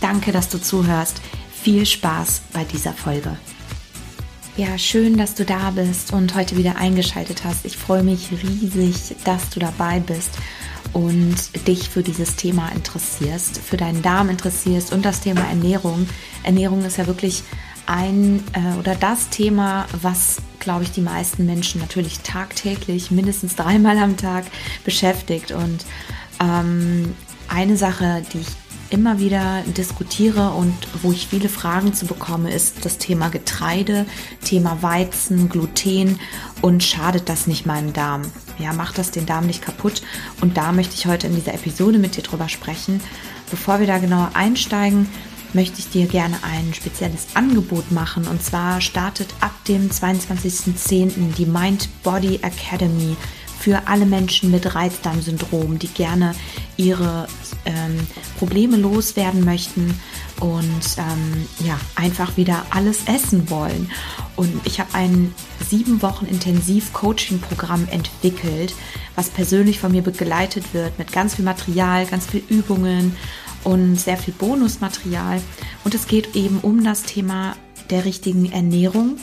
[0.00, 1.20] Danke, dass du zuhörst.
[1.62, 3.36] Viel Spaß bei dieser Folge.
[4.56, 7.66] Ja, schön, dass du da bist und heute wieder eingeschaltet hast.
[7.66, 10.30] Ich freue mich riesig, dass du dabei bist
[10.94, 16.08] und dich für dieses Thema interessierst, für deinen Darm interessierst und das Thema Ernährung.
[16.42, 17.42] Ernährung ist ja wirklich
[17.84, 23.98] ein äh, oder das Thema, was, glaube ich, die meisten Menschen natürlich tagtäglich, mindestens dreimal
[23.98, 24.44] am Tag
[24.84, 25.52] beschäftigt.
[25.52, 25.84] Und
[26.40, 27.14] ähm,
[27.48, 28.48] eine Sache, die ich
[28.90, 34.06] immer wieder diskutiere und wo ich viele Fragen zu bekomme, ist das Thema Getreide,
[34.44, 36.18] Thema Weizen, Gluten
[36.62, 38.22] und schadet das nicht meinem Darm?
[38.58, 40.02] Ja, macht das den Darm nicht kaputt?
[40.40, 43.00] Und da möchte ich heute in dieser Episode mit dir drüber sprechen.
[43.50, 45.08] Bevor wir da genauer einsteigen,
[45.52, 48.26] möchte ich dir gerne ein spezielles Angebot machen.
[48.26, 51.34] Und zwar startet ab dem 22.10.
[51.34, 53.16] die Mind Body Academy
[53.58, 56.34] für alle Menschen mit Reizdarmsyndrom, die gerne
[56.76, 57.26] ihre
[57.66, 58.06] ähm,
[58.38, 59.98] Probleme loswerden möchten
[60.40, 63.90] und ähm, ja, einfach wieder alles essen wollen.
[64.36, 65.34] Und ich habe ein
[65.68, 68.74] sieben Wochen Intensiv-Coaching-Programm entwickelt,
[69.14, 73.16] was persönlich von mir begleitet wird mit ganz viel Material, ganz viel Übungen
[73.64, 75.40] und sehr viel Bonusmaterial.
[75.84, 77.56] Und es geht eben um das Thema
[77.90, 79.16] der richtigen Ernährung,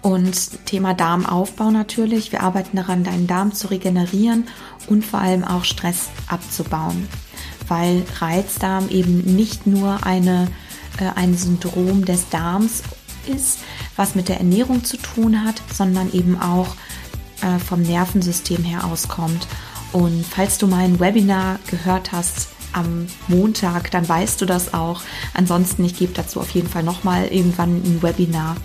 [0.00, 2.32] und Thema Darmaufbau natürlich.
[2.32, 4.44] Wir arbeiten daran, deinen Darm zu regenerieren
[4.88, 7.08] und vor allem auch Stress abzubauen.
[7.66, 10.48] Weil Reizdarm eben nicht nur eine,
[10.98, 12.82] äh, ein Syndrom des Darms
[13.26, 13.58] ist,
[13.96, 16.74] was mit der Ernährung zu tun hat, sondern eben auch
[17.42, 19.46] äh, vom Nervensystem her auskommt.
[19.92, 25.02] Und falls du mein Webinar gehört hast, am Montag, dann weißt du das auch.
[25.34, 28.56] Ansonsten, ich gebe dazu auf jeden Fall nochmal irgendwann ein Webinar.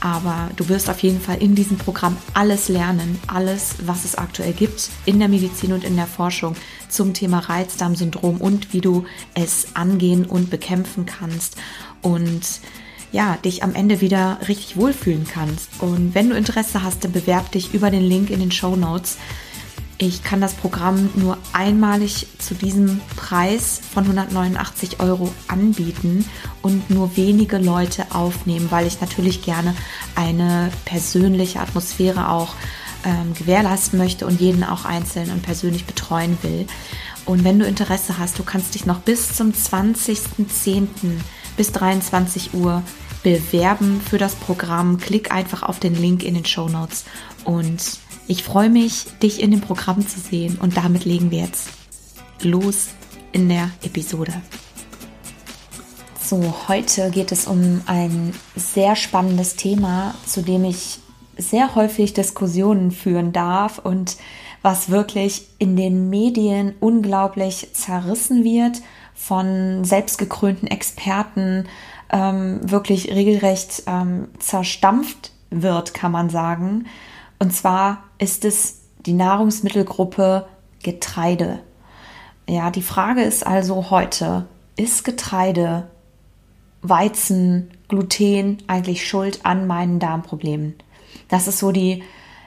[0.00, 4.52] Aber du wirst auf jeden Fall in diesem Programm alles lernen, alles, was es aktuell
[4.52, 6.56] gibt in der Medizin und in der Forschung
[6.88, 9.04] zum Thema Reizdarmsyndrom und wie du
[9.34, 11.56] es angehen und bekämpfen kannst.
[12.02, 12.60] Und
[13.12, 15.70] ja, dich am Ende wieder richtig wohlfühlen kannst.
[15.78, 19.18] Und wenn du Interesse hast, dann bewerb dich über den Link in den Show Notes.
[19.96, 26.28] Ich kann das Programm nur einmalig zu diesem Preis von 189 Euro anbieten
[26.62, 29.74] und nur wenige Leute aufnehmen, weil ich natürlich gerne
[30.16, 32.54] eine persönliche Atmosphäre auch
[33.04, 36.66] ähm, gewährleisten möchte und jeden auch einzeln und persönlich betreuen will.
[37.24, 40.86] Und wenn du Interesse hast, du kannst dich noch bis zum 20.10.
[41.56, 42.82] bis 23 Uhr
[43.22, 44.98] bewerben für das Programm.
[44.98, 47.04] Klick einfach auf den Link in den Show Notes
[47.44, 51.68] und ich freue mich, dich in dem Programm zu sehen und damit legen wir jetzt
[52.42, 52.88] los
[53.32, 54.32] in der Episode.
[56.22, 60.98] So, heute geht es um ein sehr spannendes Thema, zu dem ich
[61.36, 64.16] sehr häufig Diskussionen führen darf und
[64.62, 68.80] was wirklich in den Medien unglaublich zerrissen wird
[69.14, 71.66] von selbstgekrönten Experten,
[72.10, 76.86] ähm, wirklich regelrecht ähm, zerstampft wird, kann man sagen.
[77.38, 80.46] Und zwar ist es die Nahrungsmittelgruppe
[80.82, 81.60] Getreide.
[82.48, 84.46] Ja, die Frage ist also heute,
[84.76, 85.88] ist Getreide,
[86.82, 90.74] Weizen, Gluten eigentlich schuld an meinen Darmproblemen?
[91.28, 92.02] Das ist so die,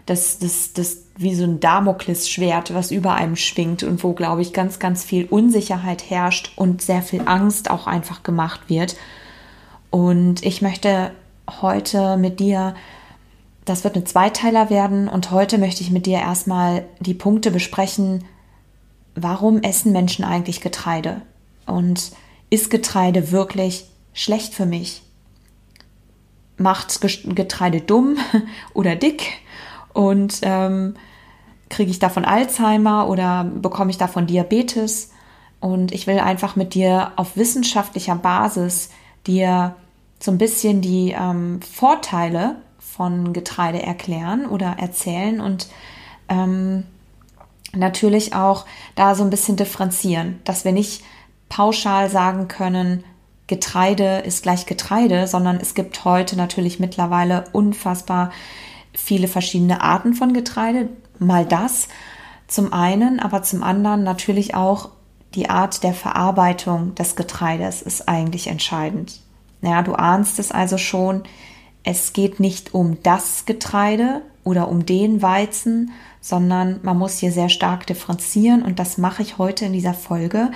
[0.06, 4.54] das, das, das, wie so ein Damoklesschwert, was über einem schwingt und wo, glaube ich,
[4.54, 8.96] ganz, ganz viel Unsicherheit herrscht und sehr viel Angst auch einfach gemacht wird.
[9.90, 11.12] Und ich möchte
[11.62, 12.76] heute mit dir
[13.68, 18.24] das wird ein Zweiteiler werden und heute möchte ich mit dir erstmal die Punkte besprechen,
[19.14, 21.22] warum essen Menschen eigentlich Getreide?
[21.66, 22.14] Und
[22.50, 25.02] ist Getreide wirklich schlecht für mich?
[26.58, 27.02] Macht
[27.36, 28.18] Getreide dumm
[28.74, 29.34] oder dick?
[29.94, 30.96] Und ähm,
[31.70, 35.12] kriege ich davon Alzheimer oder bekomme ich davon Diabetes?
[35.60, 38.92] Und ich will einfach mit dir auf wissenschaftlicher Basis
[39.26, 39.76] dir
[40.22, 42.56] so ein bisschen die ähm, Vorteile
[42.98, 45.68] von Getreide erklären oder erzählen und
[46.28, 46.84] ähm,
[47.74, 48.66] natürlich auch
[48.96, 51.04] da so ein bisschen differenzieren, dass wir nicht
[51.48, 53.04] pauschal sagen können,
[53.46, 58.32] Getreide ist gleich Getreide, sondern es gibt heute natürlich mittlerweile unfassbar
[58.94, 60.90] viele verschiedene Arten von Getreide.
[61.20, 61.88] Mal das
[62.48, 64.90] zum einen, aber zum anderen natürlich auch
[65.36, 69.22] die Art der Verarbeitung des Getreides ist eigentlich entscheidend.
[69.62, 71.24] Ja, du ahnst es also schon.
[71.84, 75.92] Es geht nicht um das Getreide oder um den Weizen,
[76.22, 80.52] sondern man muss hier sehr stark differenzieren und das mache ich heute in dieser Folge.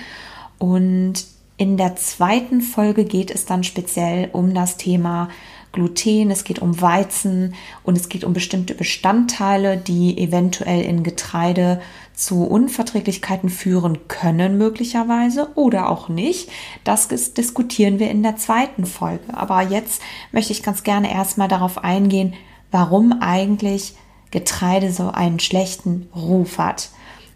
[0.58, 1.26] Und
[1.58, 5.30] in der zweiten Folge geht es dann speziell um das Thema
[5.72, 11.82] Gluten, es geht um Weizen und es geht um bestimmte Bestandteile, die eventuell in Getreide
[12.14, 16.50] zu Unverträglichkeiten führen können, möglicherweise oder auch nicht.
[16.84, 19.34] Das diskutieren wir in der zweiten Folge.
[19.34, 20.02] Aber jetzt
[20.32, 22.34] möchte ich ganz gerne erstmal darauf eingehen,
[22.70, 23.96] warum eigentlich
[24.30, 26.90] Getreide so einen schlechten Ruf hat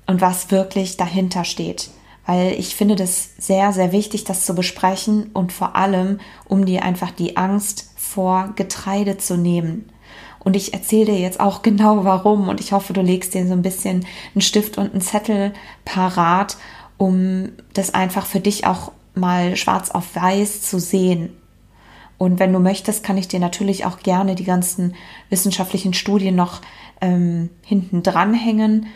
[0.07, 1.89] und was wirklich dahinter steht
[2.25, 6.83] weil ich finde das sehr, sehr wichtig, das zu besprechen und vor allem, um dir
[6.83, 9.89] einfach die Angst vor Getreide zu nehmen.
[10.39, 13.53] Und ich erzähle dir jetzt auch genau warum und ich hoffe, du legst dir so
[13.53, 15.53] ein bisschen einen Stift und einen Zettel
[15.83, 16.57] parat,
[16.97, 21.29] um das einfach für dich auch mal schwarz auf weiß zu sehen.
[22.17, 24.95] Und wenn du möchtest, kann ich dir natürlich auch gerne die ganzen
[25.29, 26.61] wissenschaftlichen Studien noch
[27.01, 28.87] ähm, hinten dranhängen.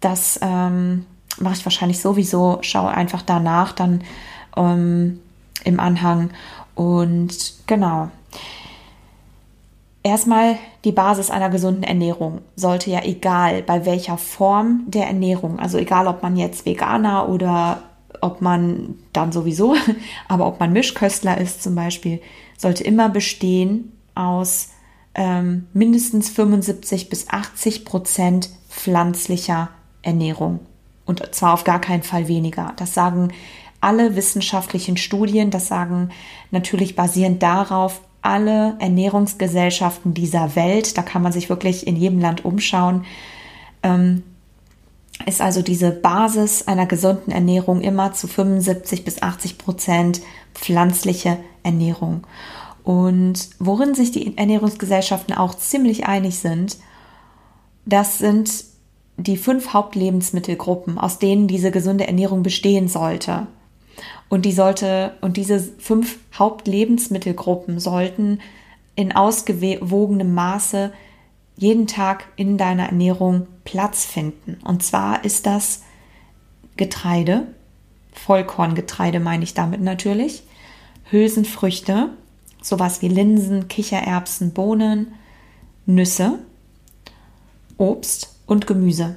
[0.00, 1.06] Das ähm,
[1.38, 2.58] mache ich wahrscheinlich sowieso.
[2.62, 4.02] Schaue einfach danach dann
[4.56, 5.20] ähm,
[5.62, 6.30] im Anhang.
[6.74, 8.10] Und genau.
[10.02, 15.78] Erstmal die Basis einer gesunden Ernährung sollte ja egal bei welcher Form der Ernährung, also
[15.78, 17.82] egal ob man jetzt Veganer oder
[18.20, 19.74] ob man dann sowieso,
[20.28, 22.20] aber ob man Mischköstler ist zum Beispiel,
[22.56, 24.70] sollte immer bestehen aus
[25.16, 29.70] ähm, mindestens 75 bis 80 Prozent pflanzlicher
[30.02, 30.60] Ernährung.
[31.04, 32.74] Und zwar auf gar keinen Fall weniger.
[32.76, 33.32] Das sagen
[33.80, 36.10] alle wissenschaftlichen Studien, das sagen
[36.50, 42.44] natürlich basierend darauf alle Ernährungsgesellschaften dieser Welt, da kann man sich wirklich in jedem Land
[42.44, 43.04] umschauen,
[43.82, 44.22] ähm,
[45.24, 50.20] ist also diese Basis einer gesunden Ernährung immer zu 75 bis 80 Prozent
[50.54, 52.26] pflanzliche Ernährung.
[52.84, 56.76] Und worin sich die Ernährungsgesellschaften auch ziemlich einig sind,
[57.86, 58.64] das sind
[59.16, 63.46] die fünf Hauptlebensmittelgruppen, aus denen diese gesunde Ernährung bestehen sollte.
[64.28, 68.40] Und die sollte, und diese fünf Hauptlebensmittelgruppen sollten
[68.94, 70.92] in ausgewogenem Maße
[71.56, 74.58] jeden Tag in deiner Ernährung Platz finden.
[74.64, 75.82] Und zwar ist das
[76.76, 77.46] Getreide,
[78.12, 80.42] Vollkorngetreide meine ich damit natürlich,
[81.10, 82.10] Hülsenfrüchte,
[82.62, 85.14] sowas wie Linsen, Kichererbsen, Bohnen,
[85.86, 86.38] Nüsse,
[87.78, 89.16] Obst und Gemüse.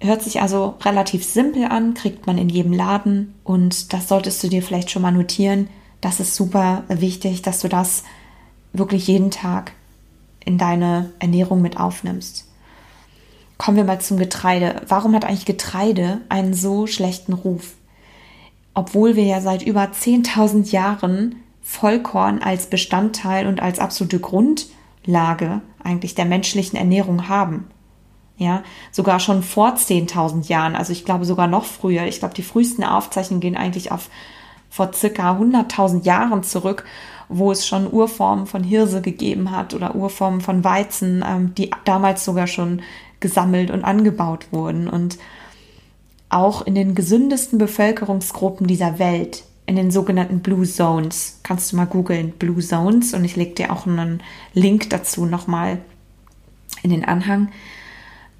[0.00, 4.48] Hört sich also relativ simpel an, kriegt man in jedem Laden und das solltest du
[4.48, 5.68] dir vielleicht schon mal notieren.
[6.00, 8.04] Das ist super wichtig, dass du das
[8.72, 9.72] wirklich jeden Tag
[10.42, 12.46] in deine Ernährung mit aufnimmst.
[13.58, 14.80] Kommen wir mal zum Getreide.
[14.88, 17.74] Warum hat eigentlich Getreide einen so schlechten Ruf?
[18.72, 26.14] Obwohl wir ja seit über 10.000 Jahren Vollkorn als Bestandteil und als absolute Grundlage eigentlich
[26.14, 27.66] der menschlichen Ernährung haben.
[28.40, 32.06] Ja, sogar schon vor 10.000 Jahren, also ich glaube sogar noch früher.
[32.06, 34.08] Ich glaube, die frühesten Aufzeichnungen gehen eigentlich auf
[34.70, 36.86] vor circa 100.000 Jahren zurück,
[37.28, 42.24] wo es schon Urformen von Hirse gegeben hat oder Urformen von Weizen, ähm, die damals
[42.24, 42.80] sogar schon
[43.18, 44.88] gesammelt und angebaut wurden.
[44.88, 45.18] Und
[46.30, 51.84] auch in den gesündesten Bevölkerungsgruppen dieser Welt, in den sogenannten Blue Zones, kannst du mal
[51.84, 54.22] googeln, Blue Zones, und ich lege dir auch einen
[54.54, 55.76] Link dazu nochmal
[56.82, 57.50] in den Anhang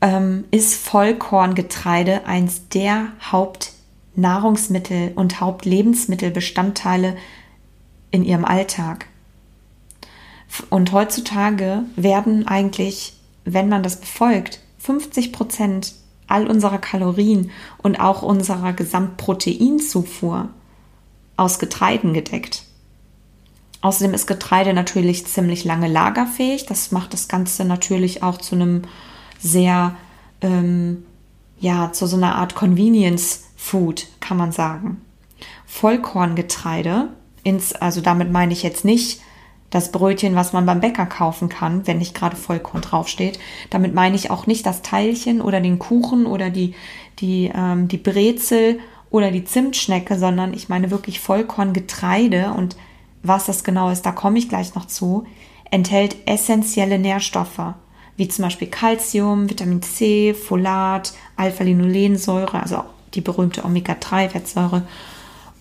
[0.00, 7.16] ähm, ist Vollkorngetreide eins der Hauptnahrungsmittel und Hauptlebensmittelbestandteile
[8.10, 9.06] in ihrem Alltag.
[10.68, 13.14] Und heutzutage werden eigentlich,
[13.44, 15.94] wenn man das befolgt, 50 Prozent
[16.26, 20.48] all unserer Kalorien und auch unserer Gesamtproteinzufuhr
[21.36, 22.64] aus Getreiden gedeckt.
[23.82, 26.66] Außerdem ist Getreide natürlich ziemlich lange lagerfähig.
[26.66, 28.82] Das macht das Ganze natürlich auch zu einem
[29.40, 29.96] sehr,
[30.40, 31.04] ähm,
[31.58, 35.00] ja, zu so einer Art Convenience Food, kann man sagen.
[35.66, 37.08] Vollkorngetreide,
[37.42, 39.20] ins, also damit meine ich jetzt nicht
[39.70, 43.38] das Brötchen, was man beim Bäcker kaufen kann, wenn nicht gerade Vollkorn draufsteht.
[43.70, 46.74] Damit meine ich auch nicht das Teilchen oder den Kuchen oder die,
[47.20, 48.80] die, ähm, die Brezel
[49.10, 52.76] oder die Zimtschnecke, sondern ich meine wirklich Vollkorngetreide und
[53.22, 55.24] was das genau ist, da komme ich gleich noch zu,
[55.70, 57.74] enthält essentielle Nährstoffe
[58.20, 62.84] wie zum Beispiel Calcium, Vitamin C, Folat, Alpha-Linolensäure, also
[63.14, 64.82] die berühmte Omega-3-Fettsäure.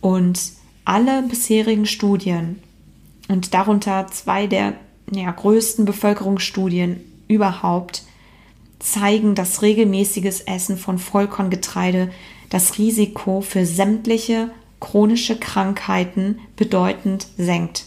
[0.02, 0.42] Und
[0.84, 2.62] alle bisherigen Studien
[3.30, 4.74] und darunter zwei der
[5.10, 7.00] ja, größten Bevölkerungsstudien
[7.30, 8.04] überhaupt
[8.80, 12.12] zeigen, dass regelmäßiges Essen von Vollkorngetreide
[12.50, 14.52] das Risiko für sämtliche
[14.82, 17.86] chronische Krankheiten bedeutend senkt.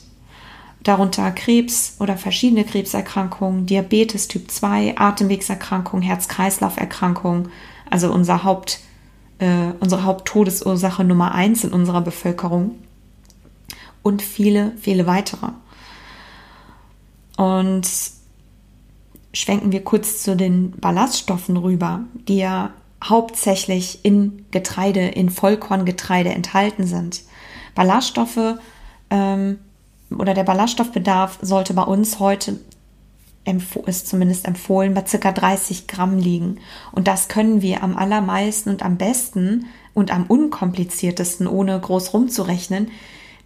[0.82, 7.48] Darunter Krebs oder verschiedene Krebserkrankungen, Diabetes Typ 2, Atemwegserkrankungen, Herz-Kreislauf-Erkrankungen,
[7.88, 8.80] also unser Haupt,
[9.38, 12.76] äh, unsere Haupttodesursache Nummer 1 in unserer Bevölkerung
[14.02, 15.48] und viele, viele weitere.
[17.36, 17.88] Und
[19.32, 22.70] schwenken wir kurz zu den Ballaststoffen rüber, die ja
[23.02, 27.22] hauptsächlich in Getreide, in Vollkorngetreide enthalten sind.
[27.74, 28.58] Ballaststoffe
[29.10, 29.58] ähm,
[30.18, 32.58] oder der Ballaststoffbedarf sollte bei uns heute
[33.86, 36.58] ist zumindest empfohlen, bei circa 30 Gramm liegen.
[36.92, 42.90] Und das können wir am allermeisten und am besten und am unkompliziertesten, ohne groß rumzurechnen,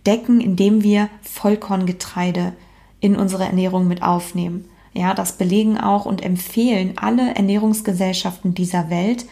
[0.06, 2.52] decken, indem wir Vollkorngetreide
[3.00, 4.66] in unsere Ernährung mit aufnehmen.
[4.92, 9.26] Ja, das belegen auch und empfehlen alle Ernährungsgesellschaften dieser Welt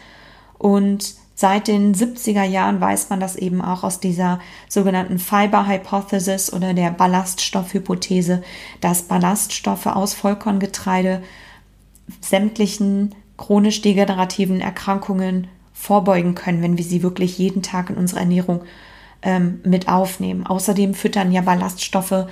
[0.57, 4.39] und seit den 70er Jahren weiß man das eben auch aus dieser
[4.69, 8.41] sogenannten Fiber Hypothesis oder der Ballaststoffhypothese,
[8.81, 11.21] dass Ballaststoffe aus Vollkorngetreide
[12.21, 18.63] sämtlichen chronisch degenerativen Erkrankungen vorbeugen können, wenn wir sie wirklich jeden Tag in unsere Ernährung
[19.21, 20.47] ähm, mit aufnehmen.
[20.47, 22.27] Außerdem füttern ja Ballaststoffe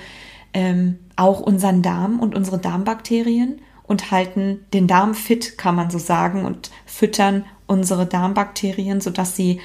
[0.54, 5.98] ähm, auch unseren Darm und unsere Darmbakterien und halten den Darm fit, kann man so
[5.98, 9.60] sagen, und füttern unsere Darmbakterien, sodass sie,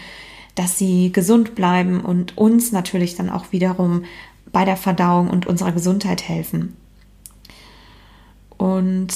[0.56, 4.04] dass sie gesund bleiben und uns natürlich dann auch wiederum
[4.52, 6.76] bei der Verdauung und unserer Gesundheit helfen.
[8.58, 9.14] Und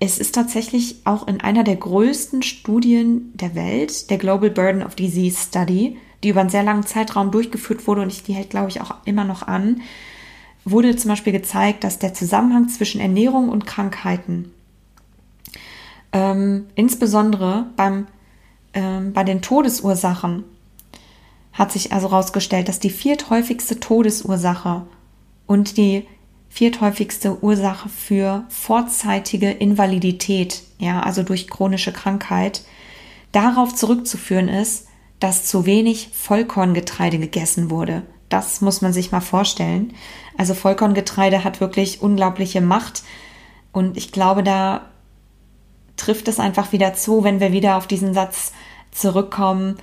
[0.00, 4.94] es ist tatsächlich auch in einer der größten Studien der Welt, der Global Burden of
[4.94, 8.70] Disease Study, die über einen sehr langen Zeitraum durchgeführt wurde und ich, die hält, glaube
[8.70, 9.82] ich, auch immer noch an,
[10.64, 14.50] wurde zum Beispiel gezeigt, dass der Zusammenhang zwischen Ernährung und Krankheiten
[16.14, 18.06] ähm, insbesondere beim,
[18.72, 20.44] ähm, bei den Todesursachen
[21.52, 24.86] hat sich also herausgestellt, dass die vierthäufigste Todesursache
[25.46, 26.06] und die
[26.48, 32.62] vierthäufigste Ursache für vorzeitige Invalidität, ja, also durch chronische Krankheit,
[33.32, 34.86] darauf zurückzuführen ist,
[35.18, 38.02] dass zu wenig Vollkorngetreide gegessen wurde.
[38.28, 39.94] Das muss man sich mal vorstellen.
[40.38, 43.02] Also Vollkorngetreide hat wirklich unglaubliche Macht
[43.72, 44.90] und ich glaube, da
[45.96, 48.52] trifft es einfach wieder zu, wenn wir wieder auf diesen Satz
[48.90, 49.76] zurückkommen,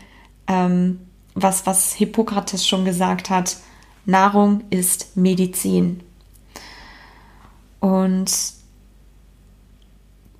[0.48, 1.00] ähm,
[1.34, 3.58] was, was Hippokrates schon gesagt hat,
[4.06, 6.01] Nahrung ist Medizin.
[7.80, 8.32] Und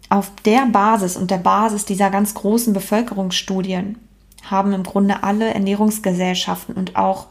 [0.10, 3.98] auf der Basis und der Basis dieser ganz großen Bevölkerungsstudien
[4.44, 7.28] haben im Grunde alle Ernährungsgesellschaften und auch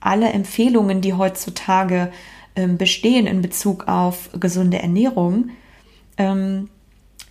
[0.00, 2.10] alle Empfehlungen, die heutzutage
[2.56, 5.50] ähm, bestehen in Bezug auf gesunde Ernährung,
[6.16, 6.70] ähm,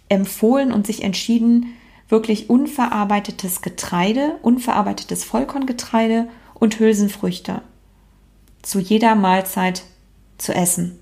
[0.09, 1.77] empfohlen und sich entschieden,
[2.09, 7.61] wirklich unverarbeitetes Getreide, unverarbeitetes Vollkorngetreide und Hülsenfrüchte
[8.61, 9.83] zu jeder Mahlzeit
[10.37, 10.99] zu essen.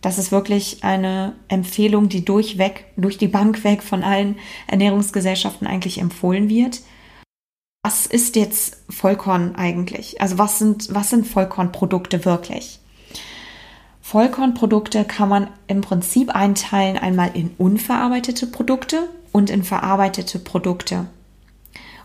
[0.00, 5.98] Das ist wirklich eine Empfehlung, die durchweg, durch die Bank weg von allen Ernährungsgesellschaften eigentlich
[5.98, 6.80] empfohlen wird.
[7.82, 10.20] Was ist jetzt Vollkorn eigentlich?
[10.20, 12.80] Also was sind, was sind Vollkornprodukte wirklich?
[14.06, 21.06] Vollkornprodukte kann man im Prinzip einteilen einmal in unverarbeitete Produkte und in verarbeitete Produkte.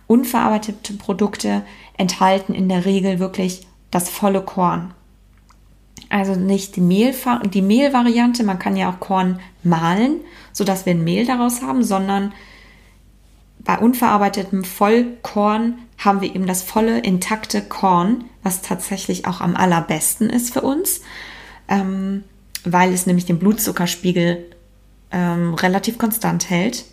[0.08, 1.62] Unverarbeitete Produkte
[2.00, 4.96] enthalten in der Regel wirklich das volle Korn.
[6.10, 7.13] Also nicht die, Mehl,
[7.53, 10.22] die Mehlvariante, man kann ja auch Korn mahlen,
[10.53, 12.34] sodass wir ein Mehl daraus haben, sondern
[13.60, 20.31] bei unverarbeitetem Vollkorn haben wir eben das volle, intakte Korn, was tatsächlich auch am allerbesten
[20.31, 21.01] ist für uns
[21.72, 22.25] ähm,
[22.63, 24.46] weil es nämlich den Blutzuckerspiegel
[25.12, 26.86] ähm, relativ konstant hält.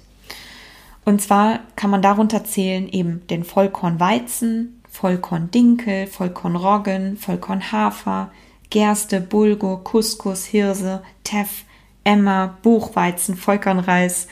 [1.04, 8.30] Und zwar kann man darunter zählen eben den Vollkornweizen, Vollkorndinkel, Vollkornroggen, Vollkornhafer,
[8.70, 11.64] Gerste, Bulgur, Couscous, Hirse, Teff,
[12.04, 14.28] Emmer, Buchweizen, Vollkornreis,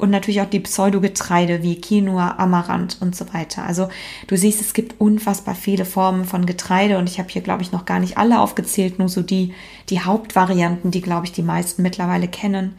[0.00, 3.64] und natürlich auch die Pseudogetreide wie Quinoa, Amaranth und so weiter.
[3.64, 3.88] Also
[4.26, 7.72] du siehst, es gibt unfassbar viele Formen von Getreide und ich habe hier, glaube ich,
[7.72, 9.54] noch gar nicht alle aufgezählt, nur so die,
[9.88, 12.74] die Hauptvarianten, die, glaube ich, die meisten mittlerweile kennen.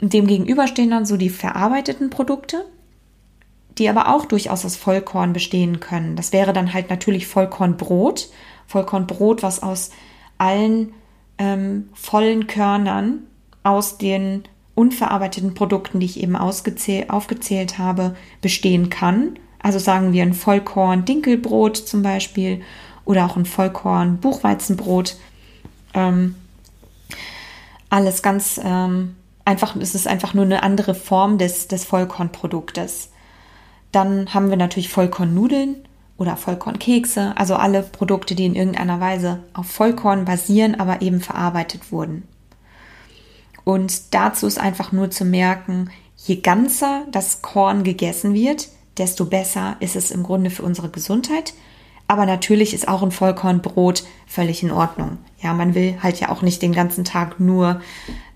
[0.00, 2.64] Und dem gegenüber stehen dann so die verarbeiteten Produkte,
[3.78, 6.16] die aber auch durchaus aus Vollkorn bestehen können.
[6.16, 8.28] Das wäre dann halt natürlich Vollkornbrot.
[8.66, 9.90] Vollkornbrot, was aus
[10.38, 10.92] allen
[11.38, 13.24] ähm, vollen Körnern
[13.62, 14.44] aus den
[14.80, 19.38] unverarbeiteten Produkten, die ich eben aufgezählt habe, bestehen kann.
[19.62, 22.62] Also sagen wir ein Vollkorn-Dinkelbrot zum Beispiel
[23.04, 25.16] oder auch ein Vollkorn-Buchweizenbrot.
[25.92, 26.34] Ähm,
[27.90, 33.10] alles ganz ähm, einfach, es ist einfach nur eine andere Form des, des Vollkornproduktes.
[33.92, 35.76] Dann haben wir natürlich Vollkornnudeln
[36.16, 41.92] oder Vollkornkekse, also alle Produkte, die in irgendeiner Weise auf Vollkorn basieren, aber eben verarbeitet
[41.92, 42.22] wurden.
[43.64, 49.76] Und dazu ist einfach nur zu merken, je ganzer das Korn gegessen wird, desto besser
[49.80, 51.54] ist es im Grunde für unsere Gesundheit.
[52.06, 55.18] Aber natürlich ist auch ein Vollkornbrot völlig in Ordnung.
[55.40, 57.80] Ja, man will halt ja auch nicht den ganzen Tag nur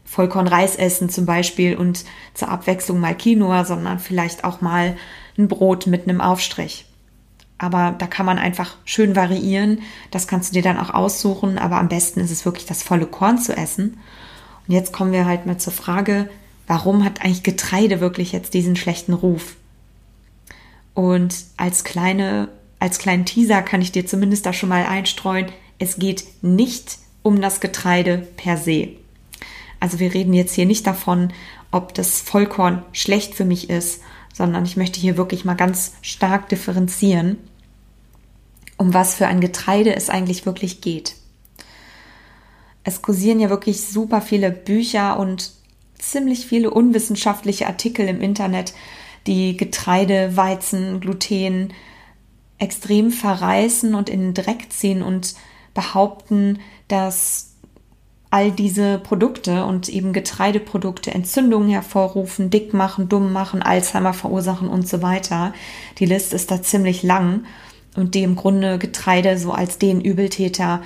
[0.05, 2.05] Vollkornreis essen zum Beispiel und
[2.35, 4.97] zur Abwechslung mal Quinoa, sondern vielleicht auch mal
[5.37, 6.87] ein Brot mit einem Aufstrich.
[7.59, 9.81] Aber da kann man einfach schön variieren.
[10.11, 11.59] Das kannst du dir dann auch aussuchen.
[11.59, 13.99] Aber am besten ist es wirklich das volle Korn zu essen.
[14.67, 16.29] Und jetzt kommen wir halt mal zur Frage,
[16.67, 19.57] warum hat eigentlich Getreide wirklich jetzt diesen schlechten Ruf?
[20.95, 25.47] Und als kleine, als kleinen Teaser kann ich dir zumindest da schon mal einstreuen,
[25.79, 28.91] es geht nicht um das Getreide per se.
[29.81, 31.33] Also wir reden jetzt hier nicht davon,
[31.71, 34.01] ob das Vollkorn schlecht für mich ist,
[34.33, 37.37] sondern ich möchte hier wirklich mal ganz stark differenzieren,
[38.77, 41.17] um was für ein Getreide es eigentlich wirklich geht.
[42.85, 45.53] Es kursieren ja wirklich super viele Bücher und
[45.99, 48.75] ziemlich viele unwissenschaftliche Artikel im Internet,
[49.27, 51.73] die Getreide, Weizen, Gluten
[52.59, 55.35] extrem verreißen und in den Dreck ziehen und
[55.73, 57.55] behaupten, dass
[58.31, 64.89] all diese Produkte und eben Getreideprodukte Entzündungen hervorrufen, dick machen, dumm machen, Alzheimer verursachen und
[64.89, 65.55] so weiter.
[65.99, 67.45] Die Liste ist da ziemlich lang
[67.97, 70.83] und die im Grunde Getreide so als den Übeltäter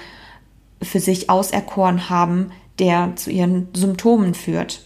[0.82, 4.82] für sich auserkoren haben, der zu ihren Symptomen führt.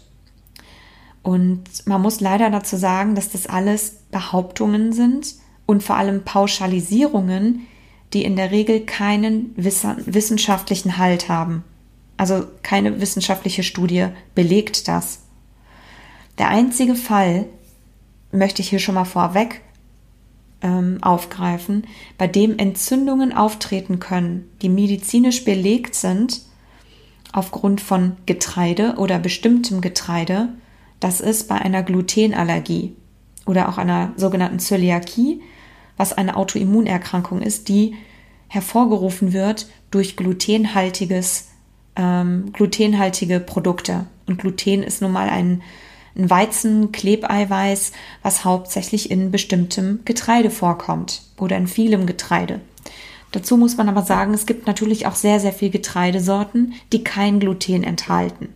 [1.22, 5.34] Und man muss leider dazu sagen, dass das alles Behauptungen sind
[5.66, 7.66] und vor allem Pauschalisierungen,
[8.12, 11.64] die in der Regel keinen wissenschaftlichen Halt haben.
[12.16, 15.20] Also keine wissenschaftliche Studie belegt das.
[16.38, 17.46] Der einzige Fall,
[18.32, 19.60] möchte ich hier schon mal vorweg
[20.62, 21.86] ähm, aufgreifen,
[22.18, 26.42] bei dem Entzündungen auftreten können, die medizinisch belegt sind,
[27.32, 30.50] aufgrund von Getreide oder bestimmtem Getreide,
[31.00, 32.94] das ist bei einer Glutenallergie
[33.46, 35.40] oder auch einer sogenannten Zöliakie,
[35.96, 37.94] was eine Autoimmunerkrankung ist, die
[38.48, 41.48] hervorgerufen wird durch glutenhaltiges,
[41.96, 44.06] ähm, glutenhaltige Produkte.
[44.26, 45.62] Und Gluten ist nun mal ein,
[46.16, 52.60] ein Weizen-Klebeiweiß, was hauptsächlich in bestimmtem Getreide vorkommt oder in vielem Getreide.
[53.32, 57.40] Dazu muss man aber sagen, es gibt natürlich auch sehr, sehr viel Getreidesorten, die kein
[57.40, 58.50] Gluten enthalten.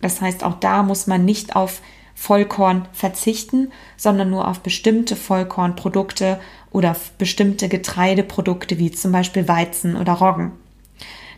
[0.00, 1.82] Das heißt, auch da muss man nicht auf
[2.14, 6.40] Vollkorn verzichten, sondern nur auf bestimmte Vollkornprodukte
[6.72, 10.52] oder bestimmte Getreideprodukte wie zum Beispiel Weizen oder Roggen.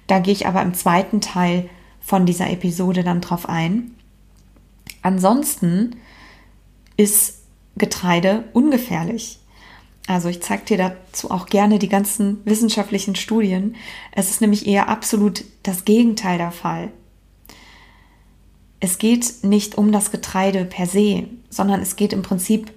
[0.06, 1.68] Da gehe ich aber im zweiten Teil
[2.00, 3.94] von dieser Episode dann drauf ein.
[5.02, 5.96] Ansonsten
[6.96, 7.40] ist
[7.76, 9.38] Getreide ungefährlich.
[10.06, 13.76] Also ich zeige dir dazu auch gerne die ganzen wissenschaftlichen Studien.
[14.12, 16.90] Es ist nämlich eher absolut das Gegenteil der Fall
[18.80, 22.72] es geht nicht um das Getreide per se, sondern es geht im Prinzip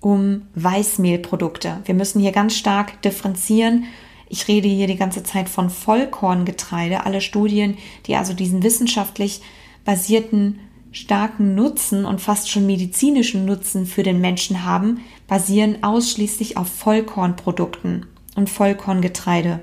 [0.00, 1.80] um Weißmehlprodukte.
[1.84, 3.84] Wir müssen hier ganz stark differenzieren.
[4.28, 7.06] Ich rede hier die ganze Zeit von Vollkorngetreide.
[7.06, 9.40] Alle Studien, die also diesen wissenschaftlich
[9.84, 10.58] basierten
[10.92, 18.06] starken Nutzen und fast schon medizinischen Nutzen für den Menschen haben, basieren ausschließlich auf Vollkornprodukten
[18.36, 19.60] und Vollkorngetreide.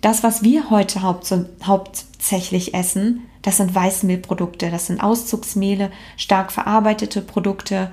[0.00, 7.22] Das, was wir heute haupt hauptsächlich essen, das sind Weißmehlprodukte, das sind Auszugsmehle, stark verarbeitete
[7.22, 7.92] Produkte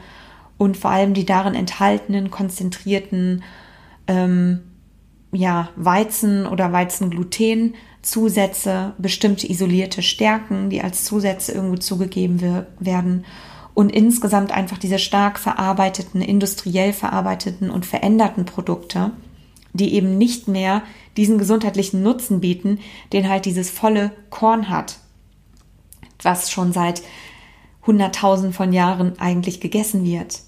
[0.58, 3.44] und vor allem die darin enthaltenen konzentrierten
[4.08, 4.62] ähm,
[5.32, 6.72] ja, Weizen- oder
[8.08, 13.26] Weizengluten-Zusätze, bestimmte isolierte Stärken, die als Zusätze irgendwo zugegeben werden
[13.74, 19.12] und insgesamt einfach diese stark verarbeiteten, industriell verarbeiteten und veränderten Produkte,
[19.74, 20.82] die eben nicht mehr
[21.18, 22.80] diesen gesundheitlichen Nutzen bieten,
[23.14, 25.00] den halt dieses volle Korn hat
[26.24, 27.04] was schon seit
[27.86, 30.42] hunderttausend von Jahren eigentlich gegessen wird.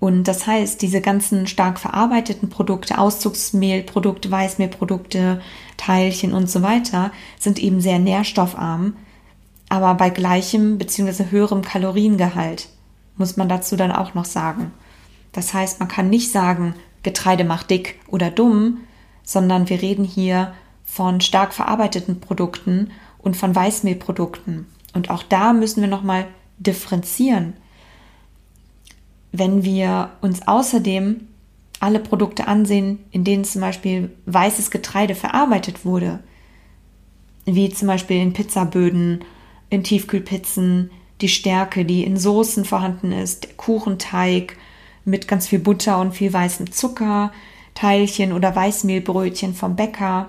[0.00, 5.42] Und das heißt, diese ganzen stark verarbeiteten Produkte, Auszugsmehlprodukte, Weißmehlprodukte,
[5.76, 8.96] Teilchen und so weiter, sind eben sehr nährstoffarm,
[9.68, 11.26] aber bei gleichem bzw.
[11.30, 12.68] höherem Kaloriengehalt,
[13.16, 14.72] muss man dazu dann auch noch sagen.
[15.32, 18.78] Das heißt, man kann nicht sagen, Getreide macht dick oder dumm,
[19.22, 24.66] sondern wir reden hier von stark verarbeiteten Produkten und von Weißmehlprodukten.
[24.94, 26.26] Und auch da müssen wir nochmal
[26.58, 27.52] differenzieren.
[29.32, 31.28] Wenn wir uns außerdem
[31.78, 36.20] alle Produkte ansehen, in denen zum Beispiel weißes Getreide verarbeitet wurde,
[37.46, 39.24] wie zum Beispiel in Pizzaböden,
[39.70, 40.90] in Tiefkühlpizzen,
[41.20, 44.56] die Stärke, die in Soßen vorhanden ist, Kuchenteig,
[45.04, 47.32] mit ganz viel Butter und viel weißem Zucker,
[47.74, 50.28] Teilchen oder Weißmehlbrötchen vom Bäcker.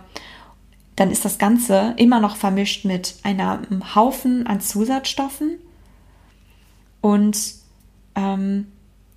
[0.96, 5.58] Dann ist das Ganze immer noch vermischt mit einem Haufen an Zusatzstoffen
[7.02, 7.38] und
[8.16, 8.68] ähm,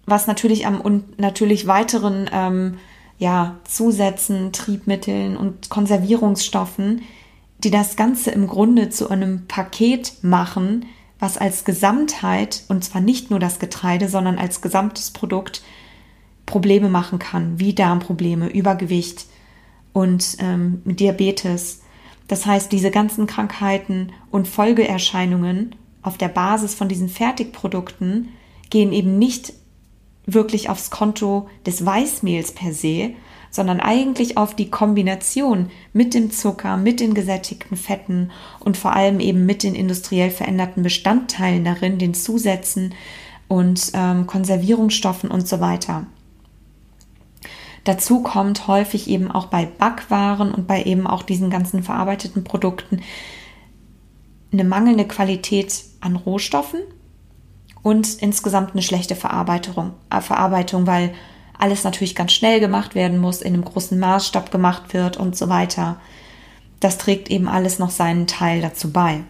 [0.06, 2.78] was natürlich am und natürlich weiteren ähm,
[3.18, 7.02] ja, Zusätzen, Triebmitteln und Konservierungsstoffen,
[7.58, 10.86] die das Ganze im Grunde zu einem Paket machen,
[11.18, 15.62] was als Gesamtheit, und zwar nicht nur das Getreide, sondern als gesamtes Produkt
[16.44, 19.26] Probleme machen kann, wie Darmprobleme, Übergewicht
[19.94, 21.80] und ähm, Diabetes.
[22.28, 28.28] Das heißt, diese ganzen Krankheiten und Folgeerscheinungen auf der Basis von diesen Fertigprodukten
[28.68, 29.54] gehen eben nicht
[30.26, 33.10] wirklich aufs Konto des Weißmehls per se,
[33.50, 39.20] sondern eigentlich auf die Kombination mit dem Zucker, mit den gesättigten Fetten und vor allem
[39.20, 42.94] eben mit den industriell veränderten Bestandteilen darin, den Zusätzen
[43.46, 46.06] und ähm, Konservierungsstoffen und so weiter.
[47.84, 53.02] Dazu kommt häufig eben auch bei Backwaren und bei eben auch diesen ganzen verarbeiteten Produkten
[54.52, 56.80] eine mangelnde Qualität an Rohstoffen
[57.84, 61.14] und insgesamt eine schlechte Verarbeitung, äh, Verarbeitung, weil
[61.56, 65.48] alles natürlich ganz schnell gemacht werden muss, in einem großen Maßstab gemacht wird und so
[65.48, 66.00] weiter.
[66.80, 69.20] Das trägt eben alles noch seinen Teil dazu bei.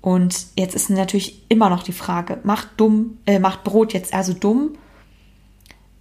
[0.00, 4.32] Und jetzt ist natürlich immer noch die Frage, macht dumm, äh, macht Brot jetzt also
[4.32, 4.78] dumm?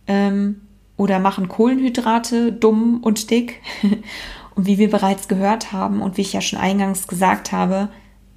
[0.06, 0.62] Ähm,
[0.96, 3.62] oder machen Kohlenhydrate dumm und dick?
[4.56, 7.90] und wie wir bereits gehört haben und wie ich ja schon eingangs gesagt habe,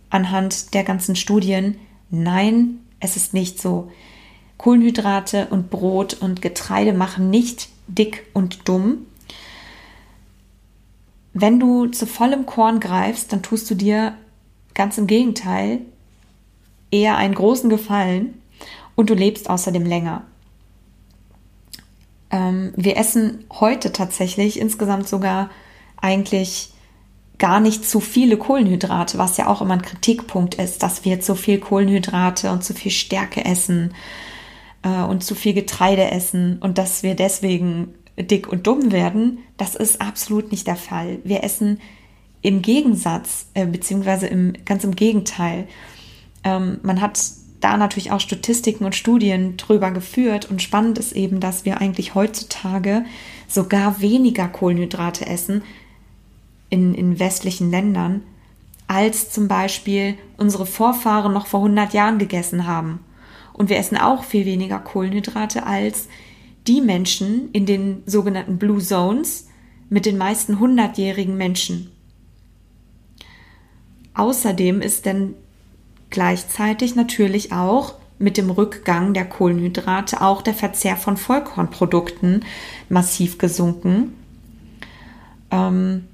[0.09, 1.77] anhand der ganzen Studien,
[2.23, 3.91] Nein, es ist nicht so.
[4.57, 9.07] Kohlenhydrate und Brot und Getreide machen nicht dick und dumm.
[11.33, 14.17] Wenn du zu vollem Korn greifst, dann tust du dir
[14.75, 15.81] ganz im Gegenteil
[16.91, 18.41] eher einen großen Gefallen
[18.95, 20.23] und du lebst außerdem länger.
[22.31, 25.51] Ähm, wir essen heute tatsächlich insgesamt sogar
[26.01, 26.74] eigentlich
[27.39, 31.35] gar nicht zu viele Kohlenhydrate, was ja auch immer ein Kritikpunkt ist, dass wir zu
[31.35, 33.95] viel Kohlenhydrate und zu viel Stärke essen
[34.83, 39.39] äh, und zu viel Getreide essen und dass wir deswegen dick und dumm werden.
[39.57, 41.19] Das ist absolut nicht der Fall.
[41.25, 41.81] Wir essen
[42.43, 45.67] im Gegensatz, äh, beziehungsweise im, ganz im Gegenteil.
[46.45, 47.19] Ähm, man hat
[47.61, 52.15] da natürlich auch Statistiken und Studien drüber geführt und spannend ist eben, dass wir eigentlich
[52.15, 53.05] heutzutage
[53.49, 55.63] sogar weniger Kohlenhydrate essen,
[56.75, 58.23] in, in westlichen Ländern,
[58.89, 62.99] als zum Beispiel unsere Vorfahren noch vor 100 Jahren gegessen haben.
[63.53, 66.09] Und wir essen auch viel weniger Kohlenhydrate als
[66.67, 69.49] die Menschen in den sogenannten Blue Zones
[69.89, 71.91] mit den meisten 100-jährigen Menschen.
[74.15, 75.35] Außerdem ist denn
[76.11, 82.45] gleichzeitig natürlich auch mit dem Rückgang der Kohlenhydrate auch der Verzehr von Vollkornprodukten
[82.89, 84.15] massiv gesunken.
[85.51, 86.05] Ähm,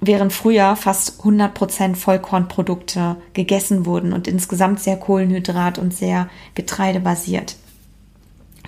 [0.00, 7.56] während früher fast 100% Vollkornprodukte gegessen wurden und insgesamt sehr Kohlenhydrat und sehr getreidebasiert.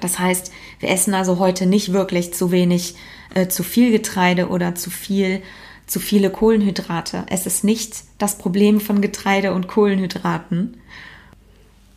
[0.01, 2.95] Das heißt, wir essen also heute nicht wirklich zu wenig,
[3.35, 5.43] äh, zu viel Getreide oder zu viel,
[5.87, 7.25] zu viele Kohlenhydrate.
[7.29, 10.81] Es ist nicht das Problem von Getreide und Kohlenhydraten.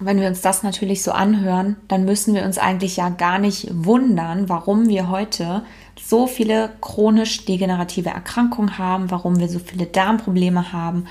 [0.03, 3.67] Wenn wir uns das natürlich so anhören, dann müssen wir uns eigentlich ja gar nicht
[3.71, 5.63] wundern, warum wir heute
[5.95, 11.05] so viele chronisch degenerative Erkrankungen haben, warum wir so viele Darmprobleme haben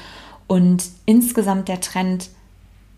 [0.49, 2.31] und insgesamt der Trend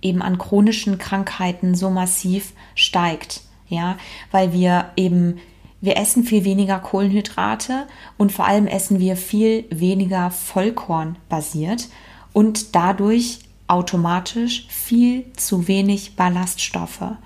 [0.00, 3.42] eben an chronischen Krankheiten so massiv steigt.
[3.68, 3.96] Ja,
[4.30, 5.38] weil wir eben
[5.82, 11.88] wir essen viel weniger Kohlenhydrate und vor allem essen wir viel weniger Vollkorn basiert
[12.32, 13.40] und dadurch
[13.72, 17.16] automatisch viel zu wenig Ballaststoffe.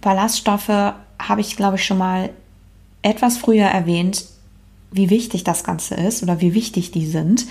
[0.00, 2.30] Ballaststoffe habe ich, glaube ich, schon mal
[3.02, 4.24] etwas früher erwähnt,
[4.90, 7.46] wie wichtig das Ganze ist oder wie wichtig die sind.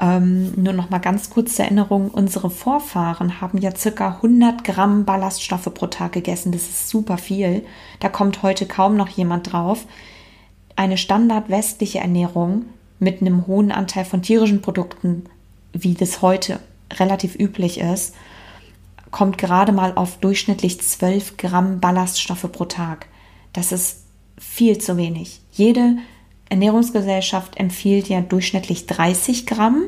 [0.00, 5.04] Ähm, nur noch mal ganz kurz zur Erinnerung: Unsere Vorfahren haben ja circa 100 Gramm
[5.04, 6.52] Ballaststoffe pro Tag gegessen.
[6.52, 7.64] Das ist super viel.
[8.00, 9.86] Da kommt heute kaum noch jemand drauf.
[10.76, 12.66] Eine standardwestliche Ernährung
[12.98, 15.24] mit einem hohen Anteil von tierischen Produkten,
[15.72, 16.60] wie das heute
[16.92, 18.14] relativ üblich ist,
[19.10, 23.06] kommt gerade mal auf durchschnittlich 12 Gramm Ballaststoffe pro Tag.
[23.52, 24.02] Das ist
[24.38, 25.40] viel zu wenig.
[25.52, 25.96] Jede
[26.48, 29.84] Ernährungsgesellschaft empfiehlt ja durchschnittlich 30 Gramm,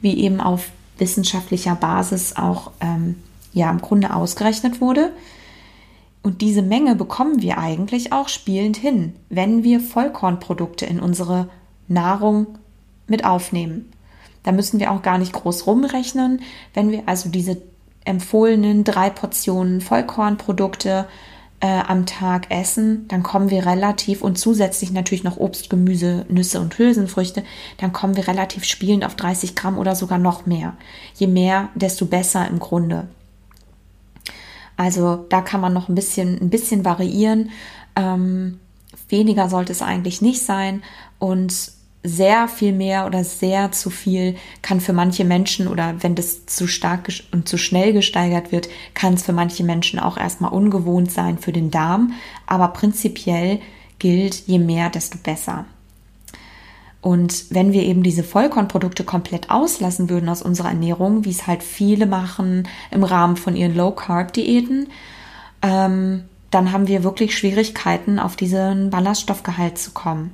[0.00, 3.16] wie eben auf wissenschaftlicher Basis auch ähm,
[3.52, 5.12] ja im Grunde ausgerechnet wurde.
[6.22, 11.48] Und diese Menge bekommen wir eigentlich auch spielend hin, wenn wir Vollkornprodukte in unsere
[11.88, 12.46] Nahrung
[13.08, 13.92] mit aufnehmen.
[14.42, 16.42] Da müssen wir auch gar nicht groß rumrechnen.
[16.74, 17.58] Wenn wir also diese
[18.04, 21.06] empfohlenen drei Portionen Vollkornprodukte
[21.60, 26.60] äh, am Tag essen, dann kommen wir relativ und zusätzlich natürlich noch Obst, Gemüse, Nüsse
[26.60, 27.44] und Hülsenfrüchte,
[27.78, 30.76] dann kommen wir relativ spielend auf 30 Gramm oder sogar noch mehr.
[31.14, 33.06] Je mehr, desto besser im Grunde.
[34.76, 37.50] Also da kann man noch ein bisschen, ein bisschen variieren.
[37.94, 38.58] Ähm,
[39.08, 40.82] weniger sollte es eigentlich nicht sein
[41.20, 41.70] und
[42.04, 46.66] sehr viel mehr oder sehr zu viel kann für manche Menschen oder wenn das zu
[46.66, 51.38] stark und zu schnell gesteigert wird, kann es für manche Menschen auch erstmal ungewohnt sein
[51.38, 52.12] für den Darm.
[52.46, 53.60] Aber prinzipiell
[54.00, 55.64] gilt, je mehr, desto besser.
[57.00, 61.62] Und wenn wir eben diese Vollkornprodukte komplett auslassen würden aus unserer Ernährung, wie es halt
[61.62, 64.88] viele machen im Rahmen von ihren Low-Carb-Diäten,
[65.62, 70.30] ähm, dann haben wir wirklich Schwierigkeiten, auf diesen Ballaststoffgehalt zu kommen.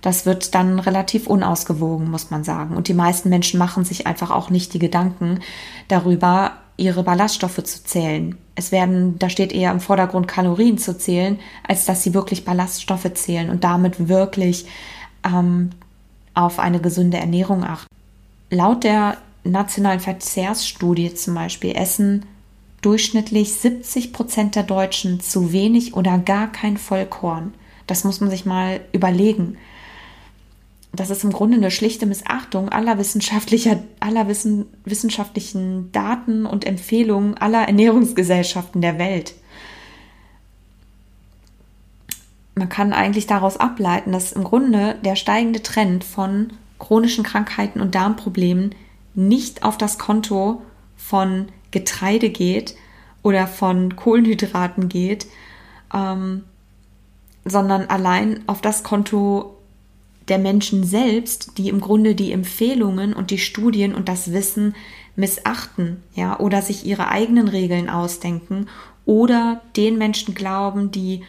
[0.00, 2.76] Das wird dann relativ unausgewogen, muss man sagen.
[2.76, 5.40] Und die meisten Menschen machen sich einfach auch nicht die Gedanken
[5.88, 8.38] darüber, ihre Ballaststoffe zu zählen.
[8.54, 13.12] Es werden, da steht eher im Vordergrund Kalorien zu zählen, als dass sie wirklich Ballaststoffe
[13.14, 14.66] zählen und damit wirklich
[15.24, 15.70] ähm,
[16.34, 17.92] auf eine gesunde Ernährung achten.
[18.50, 22.26] Laut der nationalen Verzehrsstudie zum Beispiel essen
[22.80, 27.54] durchschnittlich 70 Prozent der Deutschen zu wenig oder gar kein Vollkorn.
[27.88, 29.56] Das muss man sich mal überlegen
[30.92, 37.36] das ist im Grunde eine schlichte Missachtung aller wissenschaftlicher, aller Wissen, wissenschaftlichen Daten und Empfehlungen
[37.36, 39.34] aller Ernährungsgesellschaften der Welt.
[42.54, 47.94] Man kann eigentlich daraus ableiten, dass im Grunde der steigende Trend von chronischen Krankheiten und
[47.94, 48.74] Darmproblemen
[49.14, 50.62] nicht auf das Konto
[50.96, 52.74] von Getreide geht
[53.22, 55.26] oder von Kohlenhydraten geht,
[55.94, 56.44] ähm,
[57.44, 59.57] sondern allein auf das Konto
[60.28, 64.74] der Menschen selbst, die im Grunde die Empfehlungen und die Studien und das Wissen
[65.16, 68.66] missachten, ja, oder sich ihre eigenen Regeln ausdenken
[69.04, 71.22] oder den Menschen glauben, die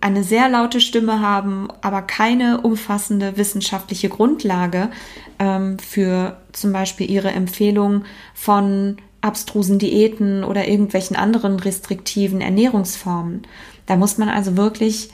[0.00, 4.90] eine sehr laute Stimme haben, aber keine umfassende wissenschaftliche Grundlage
[5.38, 8.04] ähm, für zum Beispiel ihre Empfehlung
[8.34, 13.42] von abstrusen Diäten oder irgendwelchen anderen restriktiven Ernährungsformen.
[13.86, 15.10] Da muss man also wirklich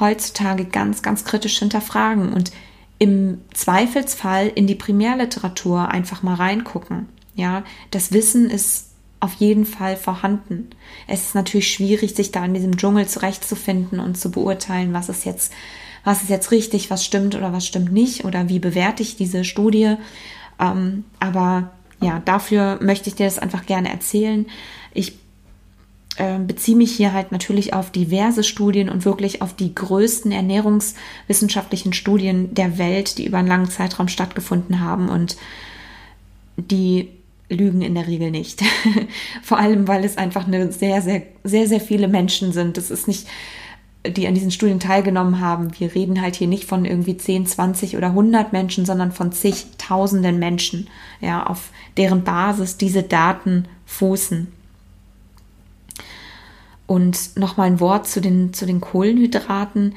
[0.00, 2.52] heutzutage ganz, ganz kritisch hinterfragen und
[2.98, 7.08] im Zweifelsfall in die Primärliteratur einfach mal reingucken.
[7.34, 10.70] Ja, das Wissen ist auf jeden Fall vorhanden.
[11.06, 15.24] Es ist natürlich schwierig, sich da in diesem Dschungel zurechtzufinden und zu beurteilen, was ist
[15.24, 15.52] jetzt,
[16.04, 19.44] was ist jetzt richtig, was stimmt oder was stimmt nicht oder wie bewerte ich diese
[19.44, 19.96] Studie.
[20.58, 24.46] Ähm, aber ja, dafür möchte ich dir das einfach gerne erzählen.
[24.92, 25.18] Ich
[26.16, 32.54] beziehe mich hier halt natürlich auf diverse Studien und wirklich auf die größten ernährungswissenschaftlichen Studien
[32.54, 35.36] der Welt, die über einen langen Zeitraum stattgefunden haben und
[36.56, 37.08] die
[37.48, 38.62] lügen in der Regel nicht.
[39.42, 42.76] Vor allem, weil es einfach eine sehr, sehr, sehr, sehr viele Menschen sind.
[42.76, 43.26] Das ist nicht,
[44.06, 45.70] die an diesen Studien teilgenommen haben.
[45.78, 50.38] Wir reden halt hier nicht von irgendwie 10, 20 oder 100 Menschen, sondern von zigtausenden
[50.38, 50.88] Menschen,
[51.20, 54.48] ja, auf deren Basis diese Daten fußen.
[56.86, 59.94] Und nochmal ein Wort zu den, zu den Kohlenhydraten.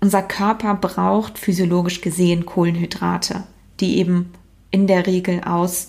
[0.00, 3.44] Unser Körper braucht physiologisch gesehen Kohlenhydrate,
[3.80, 4.32] die eben
[4.70, 5.88] in der Regel aus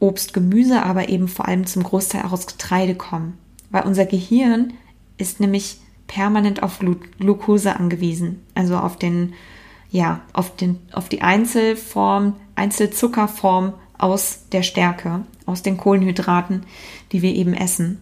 [0.00, 3.36] Obst, Gemüse, aber eben vor allem zum Großteil auch aus Getreide kommen.
[3.70, 4.72] Weil unser Gehirn
[5.18, 6.78] ist nämlich permanent auf
[7.18, 9.34] Glucose angewiesen, also auf den,
[9.90, 16.62] ja, auf den, auf die Einzelform, Einzelzuckerform aus der Stärke, aus den Kohlenhydraten,
[17.12, 17.98] die wir eben essen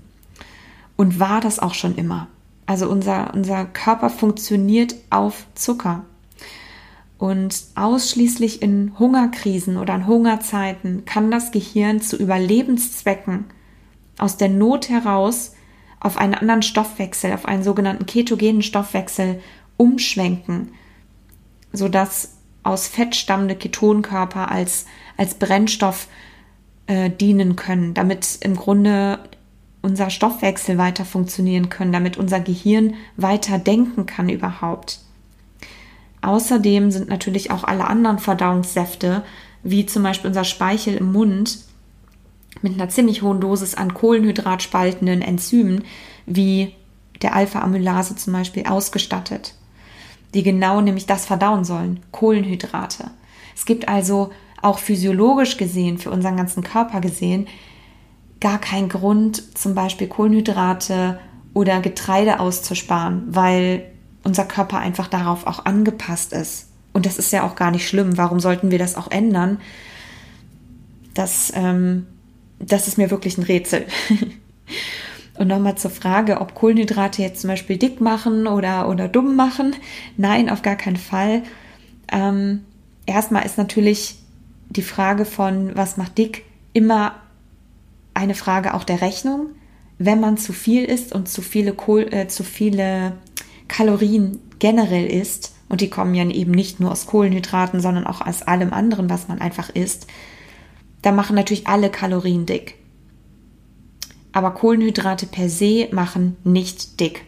[0.97, 2.29] und war das auch schon immer.
[2.67, 6.05] Also unser, unser Körper funktioniert auf Zucker.
[7.19, 13.47] Und ausschließlich in Hungerkrisen oder in Hungerzeiten kann das Gehirn zu Überlebenszwecken
[14.19, 15.55] aus der Not heraus
[16.01, 19.41] auf einen anderen Stoffwechsel, auf einen sogenannten ketogenen Stoffwechsel
[19.77, 20.73] umschwenken,
[21.73, 26.09] sodass aus Fett stammende Ketonkörper als, als Brennstoff
[26.87, 29.21] äh, dienen können, damit im Grunde
[29.87, 34.99] unser Stoffwechsel weiter funktionieren können, damit unser Gehirn weiter denken kann überhaupt.
[36.23, 39.23] Außerdem sind natürlich auch alle anderen Verdauungssäfte,
[39.63, 41.61] wie zum Beispiel unser Speichel im Mund,
[42.63, 45.85] mit einer ziemlich hohen Dosis an kohlenhydratspaltenden Enzymen,
[46.27, 46.73] wie
[47.23, 49.55] der Alpha-Amylase zum Beispiel, ausgestattet,
[50.35, 53.11] die genau nämlich das verdauen sollen, Kohlenhydrate.
[53.55, 54.31] Es gibt also
[54.63, 57.47] auch physiologisch gesehen, für unseren ganzen Körper gesehen,
[58.41, 61.19] gar kein Grund, zum Beispiel Kohlenhydrate
[61.55, 63.85] oder Getreide auszusparen, weil
[64.25, 66.69] unser Körper einfach darauf auch angepasst ist.
[66.93, 68.17] Und das ist ja auch gar nicht schlimm.
[68.17, 69.59] Warum sollten wir das auch ändern?
[71.15, 72.07] Das, ähm,
[72.59, 73.87] das ist mir wirklich ein Rätsel.
[75.39, 79.77] Und nochmal zur Frage, ob Kohlenhydrate jetzt zum Beispiel dick machen oder, oder dumm machen.
[80.17, 81.43] Nein, auf gar keinen Fall.
[82.11, 82.65] Ähm,
[83.05, 84.17] erstmal ist natürlich
[84.71, 87.15] die Frage von, was macht dick, immer
[88.17, 89.49] eine Frage auch der Rechnung.
[89.99, 93.13] Wenn man zu viel isst und zu viele, Kohl, äh, zu viele
[93.69, 98.43] Kalorien generell isst, und die kommen ja eben nicht nur aus Kohlenhydraten, sondern auch aus
[98.43, 100.07] allem anderen, was man einfach isst,
[101.03, 102.77] da machen natürlich alle Kalorien dick.
[104.33, 107.25] Aber Kohlenhydrate per se machen nicht dick.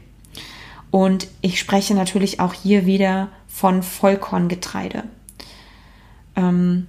[0.90, 5.04] Und ich spreche natürlich auch hier wieder von Vollkorngetreide.
[6.36, 6.86] Ähm,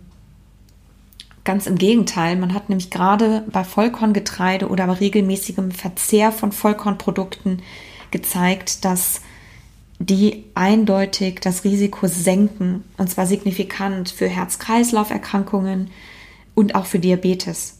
[1.43, 7.61] ganz im Gegenteil, man hat nämlich gerade bei Vollkorngetreide oder bei regelmäßigem Verzehr von Vollkornprodukten
[8.11, 9.21] gezeigt, dass
[9.99, 15.91] die eindeutig das Risiko senken, und zwar signifikant für Herz-Kreislauf-Erkrankungen
[16.55, 17.79] und auch für Diabetes.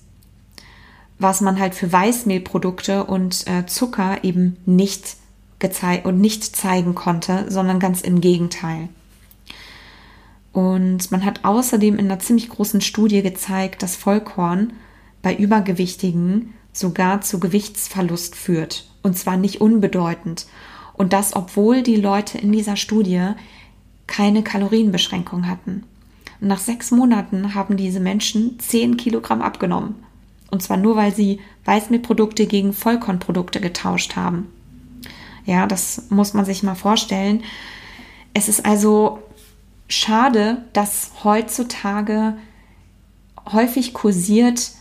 [1.17, 5.17] Was man halt für Weißmehlprodukte und äh, Zucker eben nicht
[5.59, 8.89] gezeigt und nicht zeigen konnte, sondern ganz im Gegenteil.
[10.59, 14.73] Und man hat außerdem in einer ziemlich großen Studie gezeigt, dass Vollkorn
[15.21, 18.85] bei Übergewichtigen sogar zu Gewichtsverlust führt.
[19.01, 20.47] Und zwar nicht unbedeutend.
[20.91, 23.21] Und das, obwohl die Leute in dieser Studie
[24.05, 25.83] keine Kalorienbeschränkung hatten.
[26.41, 29.95] Nach sechs Monaten haben diese Menschen zehn Kilogramm abgenommen.
[30.51, 34.47] Und zwar nur, weil sie Weißmehlprodukte gegen Vollkornprodukte getauscht haben.
[35.45, 37.43] Ja, das muss man sich mal vorstellen.
[38.33, 39.19] Es ist also
[39.89, 42.35] schade, dass heutzutage
[43.51, 44.71] häufig kursiert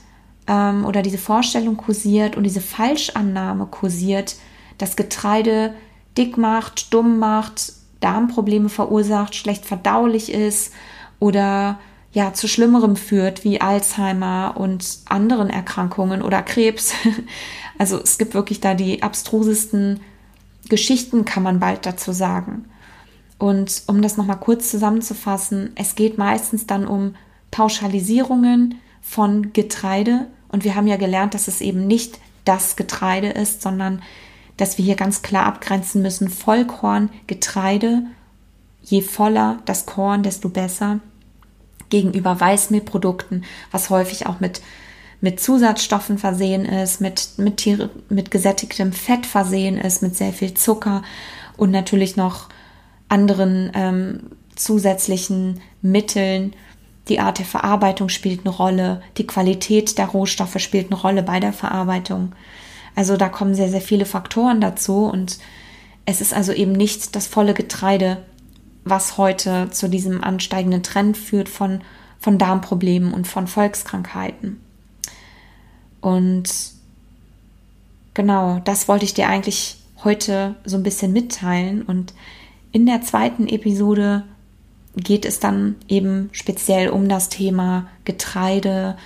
[0.47, 4.37] ähm, oder diese Vorstellung kursiert und diese Falschannahme kursiert,
[4.77, 5.75] dass Getreide
[6.17, 10.73] dick macht, dumm macht, Darmprobleme verursacht, schlecht verdaulich ist
[11.19, 11.81] oder
[12.13, 16.93] ja zu Schlimmerem führt wie Alzheimer und anderen Erkrankungen oder Krebs.
[17.81, 20.01] Also es gibt wirklich da die abstrusesten
[20.69, 22.65] Geschichten, kann man bald dazu sagen.
[23.39, 27.15] Und um das nochmal kurz zusammenzufassen, es geht meistens dann um
[27.51, 30.27] Pauschalisierungen von Getreide.
[30.49, 34.03] Und wir haben ja gelernt, dass es eben nicht das Getreide ist, sondern
[34.57, 36.29] dass wir hier ganz klar abgrenzen müssen.
[36.29, 38.03] Vollkorn, Getreide,
[38.83, 41.01] je voller das Korn, desto besser.
[41.91, 44.61] Gegenüber Weißmehlprodukten, was häufig auch mit,
[45.21, 50.55] mit Zusatzstoffen versehen ist, mit, mit, Tiere, mit gesättigtem Fett versehen ist, mit sehr viel
[50.55, 51.03] Zucker
[51.57, 52.49] und natürlich noch
[53.09, 54.21] anderen ähm,
[54.55, 56.55] zusätzlichen Mitteln.
[57.09, 61.41] Die Art der Verarbeitung spielt eine Rolle, die Qualität der Rohstoffe spielt eine Rolle bei
[61.41, 62.33] der Verarbeitung.
[62.95, 65.39] Also da kommen sehr, sehr viele Faktoren dazu und
[66.05, 68.25] es ist also eben nicht das volle Getreide,
[68.85, 71.83] was heute zu diesem ansteigenden Trend führt von,
[72.19, 74.61] von Darmproblemen und von Volkskrankheiten.
[76.01, 76.51] Und
[78.15, 81.83] genau, das wollte ich dir eigentlich heute so ein bisschen mitteilen.
[81.83, 82.15] Und
[82.73, 84.25] in der zweiten Episode
[84.97, 88.97] geht es dann eben speziell um das Thema Getreide,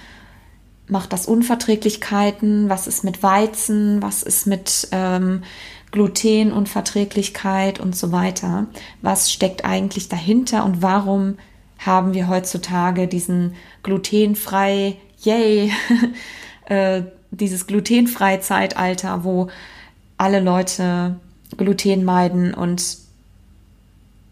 [0.88, 2.68] macht das Unverträglichkeiten?
[2.68, 4.02] Was ist mit Weizen?
[4.02, 5.42] Was ist mit ähm,
[5.90, 8.66] Glutenunverträglichkeit und so weiter?
[9.00, 11.36] Was steckt eigentlich dahinter und warum
[11.78, 15.72] haben wir heutzutage diesen glutenfrei, yay,
[16.66, 19.48] äh, dieses glutenfreie Zeitalter, wo
[20.16, 21.16] alle Leute
[21.56, 22.98] Gluten meiden und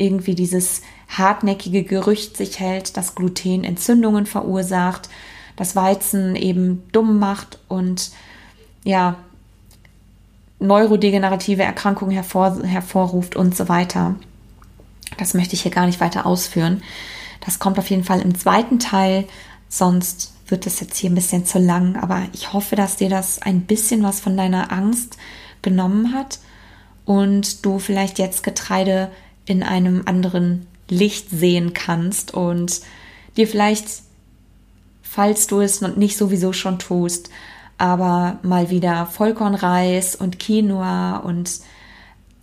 [0.01, 5.11] irgendwie dieses hartnäckige Gerücht sich hält, dass Gluten Entzündungen verursacht,
[5.57, 8.11] das Weizen eben dumm macht und
[8.83, 9.17] ja,
[10.59, 14.17] neurodegenerative Erkrankungen hervor, hervorruft und so weiter.
[15.19, 16.83] Das möchte ich hier gar nicht weiter ausführen.
[17.45, 19.27] Das kommt auf jeden Fall im zweiten Teil,
[19.69, 23.41] sonst wird es jetzt hier ein bisschen zu lang, aber ich hoffe, dass dir das
[23.41, 25.17] ein bisschen was von deiner Angst
[25.63, 26.39] genommen hat
[27.05, 29.11] und du vielleicht jetzt Getreide
[29.47, 32.81] in einem anderen Licht sehen kannst und
[33.37, 34.03] dir vielleicht
[35.11, 37.31] falls du es noch nicht sowieso schon tust,
[37.79, 41.51] aber mal wieder Vollkornreis und Quinoa und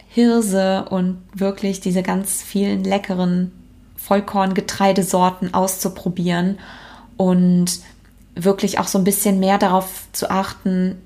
[0.09, 3.53] Hirse und wirklich diese ganz vielen leckeren
[3.95, 6.59] Vollkorngetreidesorten auszuprobieren
[7.15, 7.80] und
[8.36, 10.97] wirklich auch so ein bisschen mehr darauf zu achten,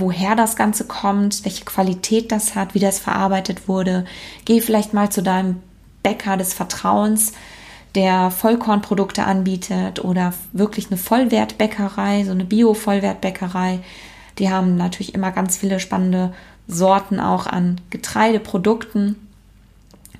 [0.00, 4.04] woher das Ganze kommt, welche Qualität das hat, wie das verarbeitet wurde.
[4.44, 5.62] Geh vielleicht mal zu deinem
[6.02, 7.32] Bäcker des Vertrauens,
[7.94, 13.80] der Vollkornprodukte anbietet oder wirklich eine Vollwertbäckerei, so eine Bio-Vollwertbäckerei.
[14.38, 16.32] Die haben natürlich immer ganz viele spannende
[16.68, 19.16] Sorten auch an Getreideprodukten.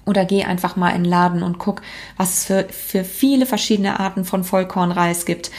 [0.07, 1.83] Oder geh einfach mal in den Laden und guck,
[2.17, 5.51] was es für, für viele verschiedene Arten von Vollkornreis gibt.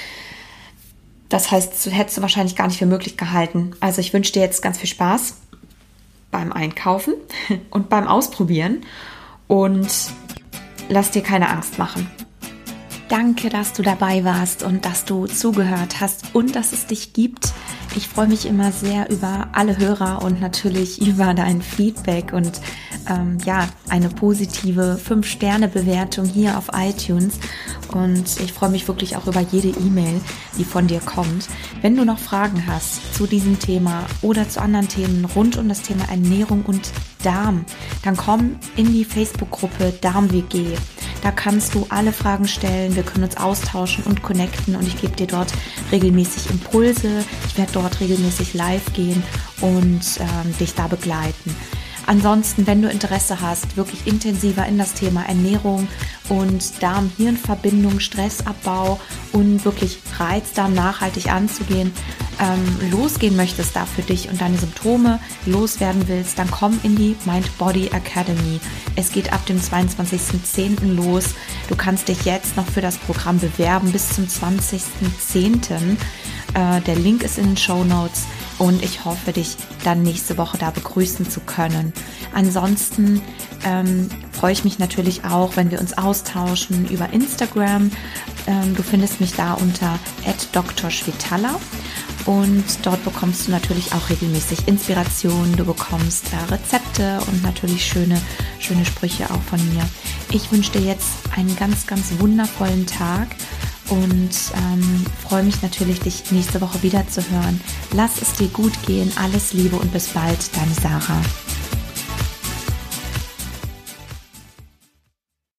[1.29, 3.71] Das heißt, du hättest du wahrscheinlich gar nicht für möglich gehalten.
[3.79, 5.35] Also ich wünsche dir jetzt ganz viel Spaß
[6.31, 7.13] beim Einkaufen
[7.69, 8.81] und beim Ausprobieren
[9.47, 9.89] und
[10.89, 12.09] lass dir keine Angst machen.
[13.09, 17.53] Danke, dass du dabei warst und dass du zugehört hast und dass es dich gibt.
[17.95, 22.61] Ich freue mich immer sehr über alle Hörer und natürlich über dein Feedback und
[23.09, 27.39] ähm, ja, eine positive 5-Sterne-Bewertung hier auf iTunes.
[27.91, 30.21] Und ich freue mich wirklich auch über jede E-Mail,
[30.57, 31.47] die von dir kommt.
[31.81, 35.81] Wenn du noch Fragen hast zu diesem Thema oder zu anderen Themen rund um das
[35.81, 36.91] Thema Ernährung und
[37.23, 37.65] Darm,
[38.03, 40.75] dann komm in die Facebook-Gruppe Darm-WG.
[41.21, 45.15] Da kannst du alle Fragen stellen, wir können uns austauschen und connecten und ich gebe
[45.15, 45.51] dir dort
[45.91, 47.25] regelmäßig Impulse.
[47.47, 49.21] Ich werde dort regelmäßig live gehen
[49.59, 51.55] und ähm, dich da begleiten.
[52.09, 55.87] Ansonsten, wenn du Interesse hast, wirklich intensiver in das Thema Ernährung
[56.27, 58.99] und Darm-Hirn-Verbindung, Stressabbau
[59.31, 61.93] und wirklich Reizdarm nachhaltig anzugehen,
[62.39, 67.15] ähm, losgehen möchtest da für dich und deine Symptome loswerden willst, dann komm in die
[67.25, 68.59] Mind Body Academy.
[68.95, 70.95] Es geht ab dem 22.10.
[70.95, 71.25] los.
[71.67, 75.95] Du kannst dich jetzt noch für das Programm bewerben bis zum 20.10.
[76.55, 78.23] Äh, der Link ist in den Show Notes
[78.59, 81.93] und ich hoffe, dich dann nächste Woche da begrüßen zu können.
[82.33, 83.21] Ansonsten
[83.65, 87.89] ähm, freue ich mich natürlich auch, wenn wir uns austauschen über Instagram.
[88.47, 89.97] Ähm, du findest mich da unter
[90.53, 91.59] @drschwitala
[92.25, 98.21] und dort bekommst du natürlich auch regelmäßig Inspiration, du bekommst äh, Rezepte und natürlich schöne,
[98.59, 99.83] schöne Sprüche auch von mir.
[100.31, 103.29] Ich wünsche dir jetzt einen ganz, ganz wundervollen Tag
[103.89, 107.61] und ähm, freue mich natürlich, dich nächste Woche wieder zu hören.
[107.93, 111.21] Lass es dir gut gehen, alles Liebe und bis bald, deine Sarah.